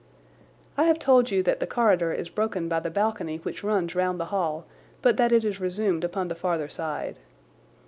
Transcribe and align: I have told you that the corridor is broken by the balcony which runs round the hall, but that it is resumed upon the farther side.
I 0.79 0.85
have 0.85 0.97
told 0.97 1.29
you 1.29 1.43
that 1.43 1.59
the 1.59 1.67
corridor 1.67 2.11
is 2.11 2.27
broken 2.27 2.67
by 2.67 2.79
the 2.79 2.89
balcony 2.89 3.37
which 3.37 3.63
runs 3.63 3.93
round 3.93 4.19
the 4.19 4.25
hall, 4.33 4.65
but 5.03 5.17
that 5.17 5.31
it 5.31 5.45
is 5.45 5.59
resumed 5.61 6.03
upon 6.03 6.27
the 6.27 6.33
farther 6.33 6.69
side. 6.69 7.19